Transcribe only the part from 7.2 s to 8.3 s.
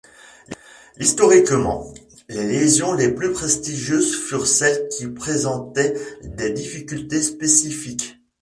spécifiques.